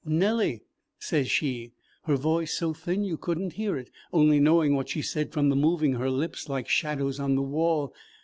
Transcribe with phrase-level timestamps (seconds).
[0.03, 0.63] 'Nellie,'
[0.97, 1.73] sez she,
[2.05, 5.49] her voice so thin you could n't hear it, only knowing what she said from
[5.49, 7.93] the moving of her lips like shadows on the wall.